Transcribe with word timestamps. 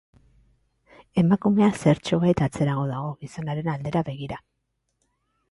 Emakumea 1.21 1.67
zertxobait 1.83 2.41
atzerago 2.47 2.87
dago, 2.93 3.13
gizonaren 3.27 3.71
aldera 3.77 4.05
begira. 4.11 4.43